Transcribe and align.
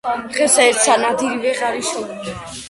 დღესა 0.37 0.63
ერთსა 0.69 0.95
ნადირი 1.03 1.37
ვეღარ 1.45 1.79
იშოვნა, 1.83 2.27